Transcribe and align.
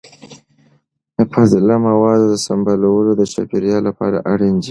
د 1.15 1.17
فاضله 1.31 1.75
موادو 1.87 2.41
سمبالول 2.45 3.07
د 3.15 3.21
چاپیریال 3.33 3.81
لپاره 3.89 4.17
اړین 4.31 4.53
دي. 4.57 4.59